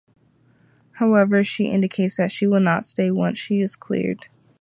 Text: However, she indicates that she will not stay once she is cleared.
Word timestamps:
However, 0.93 1.43
she 1.43 1.65
indicates 1.65 2.17
that 2.17 2.31
she 2.31 2.47
will 2.47 2.59
not 2.59 2.85
stay 2.85 3.11
once 3.11 3.37
she 3.37 3.61
is 3.61 3.75
cleared. 3.75 4.29